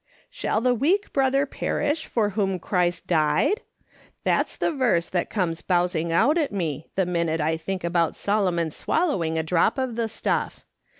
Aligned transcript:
'Shall 0.31 0.61
the 0.61 0.73
weak 0.73 1.13
brother 1.13 1.45
perish 1.45 2.07
for 2.07 2.31
whom 2.31 2.57
Christ 2.57 3.05
died?' 3.05 3.61
That's 4.23 4.57
the 4.57 4.71
verse 4.71 5.07
that 5.09 5.29
comes 5.29 5.61
bowsing 5.61 6.11
out 6.11 6.39
at 6.39 6.51
me 6.51 6.89
the 6.95 7.05
miiuite 7.05 7.39
I 7.39 7.55
think 7.55 7.83
about 7.83 8.15
Solomon 8.15 8.71
swallowing 8.71 9.37
a 9.37 9.43
drop 9.43 9.77
of 9.77 9.95
the 9.95 10.09
stuff. 10.09 10.65